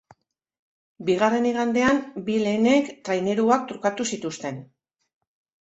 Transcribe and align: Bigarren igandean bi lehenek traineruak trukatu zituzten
Bigarren 1.09 1.45
igandean 1.49 2.01
bi 2.29 2.37
lehenek 2.45 2.91
traineruak 3.11 3.69
trukatu 3.73 4.11
zituzten 4.15 4.59